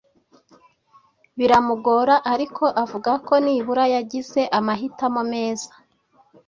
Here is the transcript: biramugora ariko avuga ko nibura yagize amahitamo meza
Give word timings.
biramugora 1.37 2.15
ariko 2.33 2.63
avuga 2.83 3.11
ko 3.27 3.33
nibura 3.43 3.83
yagize 3.95 4.41
amahitamo 4.57 5.21
meza 5.33 5.71